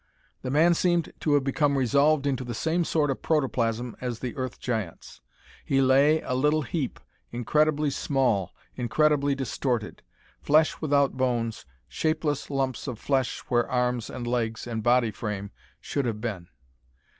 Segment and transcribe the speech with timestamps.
[0.41, 4.35] The man seemed to have become resolved into the same sort of protoplasm as the
[4.35, 5.21] Earth Giants.
[5.63, 6.99] He lay, a little heap,
[7.31, 10.01] incredibly small, incredibly distorted.
[10.41, 16.05] Flesh without bones, shapeless lumps of flesh where arms and legs and body frame should
[16.07, 16.47] have been.